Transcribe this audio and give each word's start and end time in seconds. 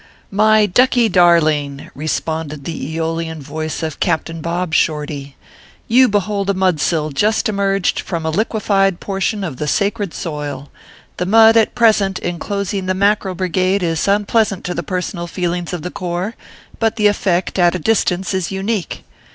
"My 0.45 0.65
ducky 0.65 1.09
darling," 1.09 1.91
responded 1.93 2.63
the 2.63 2.97
a3olian 2.97 3.37
voice 3.37 3.83
of 3.83 3.99
Captain 3.99 4.41
Bob 4.41 4.73
Shorty," 4.73 5.35
you 5.97 6.07
behold 6.07 6.49
a 6.49 6.55
mudsill 6.55 7.11
just 7.11 7.45
ORPHEUS 7.45 7.45
C. 7.45 7.45
KERR 8.01 8.03
PAPERS. 8.03 8.11
191 8.11 8.21
emerged 8.25 8.25
from 8.25 8.25
a 8.25 8.29
liquified 8.31 8.99
portion 8.99 9.43
of 9.43 9.57
the 9.57 9.67
sacred 9.67 10.15
soil. 10.15 10.71
The 11.17 11.27
mud 11.27 11.55
at 11.55 11.75
present 11.75 12.17
inclosing 12.17 12.87
the 12.87 12.95
Mackerel 12.95 13.35
Brigade 13.35 13.83
is 13.83 14.07
unpleasant 14.07 14.63
to 14.63 14.73
the 14.73 14.81
personal 14.81 15.27
feelings 15.27 15.71
of 15.71 15.83
the 15.83 15.91
corps, 15.91 16.33
but 16.79 16.95
the 16.95 17.05
effect 17.05 17.59
at 17.59 17.75
a 17.75 17.77
distance 17.77 18.33
is 18.33 18.49
unique. 18.51 19.03